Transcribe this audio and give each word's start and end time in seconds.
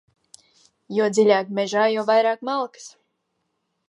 Jo 0.99 1.09
dziļāk 1.17 1.51
mežā, 1.59 1.83
jo 1.97 2.05
vairāk 2.07 2.41
malkas. 2.51 2.89